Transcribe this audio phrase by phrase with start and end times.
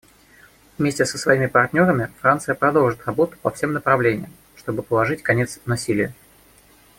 [0.79, 6.11] Вместе со своими партнерами Франция продолжит работу по всем направлениям, чтобы положить конец насилию.